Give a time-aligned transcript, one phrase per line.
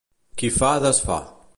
[0.41, 1.23] Qui fa, desfà.